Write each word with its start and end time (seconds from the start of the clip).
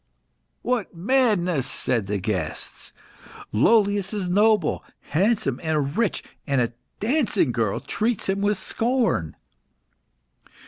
"What 0.63 0.95
madness!" 0.95 1.67
said 1.69 2.07
the 2.07 2.17
guests. 2.17 2.91
"Lollius 3.51 4.15
is 4.15 4.27
noble, 4.27 4.83
handsome, 5.01 5.59
and 5.61 5.95
rich, 5.95 6.23
and 6.47 6.59
a 6.59 6.73
dancing 6.99 7.51
girl 7.51 7.79
treats 7.79 8.27
him 8.27 8.41
with 8.41 8.57
scorn!" 8.57 9.35